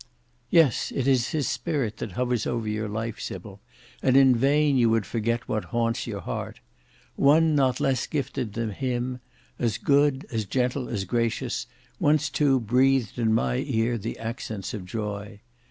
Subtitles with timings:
[0.49, 3.61] "Yes, it is his spirit that hovers over your life, Sybil;
[4.01, 6.59] and in vain you would forget what haunts your heart.
[7.15, 9.19] One not less gifted than him;
[9.59, 11.67] as good, as gentle, as gracious;
[11.99, 15.39] once too breathed in my ear the accents of joy.